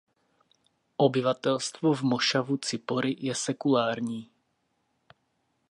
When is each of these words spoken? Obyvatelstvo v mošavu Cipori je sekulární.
Obyvatelstvo 0.97 1.93
v 1.93 2.01
mošavu 2.03 2.57
Cipori 2.57 3.15
je 3.19 3.35
sekulární. 3.35 4.31